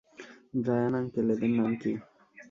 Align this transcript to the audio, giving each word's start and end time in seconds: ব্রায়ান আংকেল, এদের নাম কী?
ব্রায়ান 0.61 0.93
আংকেল, 0.99 1.27
এদের 1.33 1.51
নাম 1.57 1.71
কী? 1.81 1.91